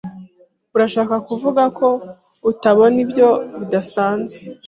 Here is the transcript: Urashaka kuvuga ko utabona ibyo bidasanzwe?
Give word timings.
Urashaka 0.75 1.15
kuvuga 1.27 1.63
ko 1.77 1.87
utabona 2.51 2.97
ibyo 3.05 3.29
bidasanzwe? 3.59 4.37